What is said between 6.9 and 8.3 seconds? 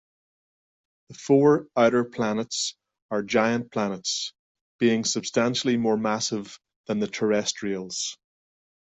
the terrestrials.